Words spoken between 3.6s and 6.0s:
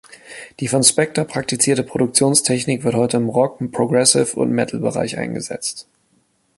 Progressive- und Metal-Bereich eingesetzt.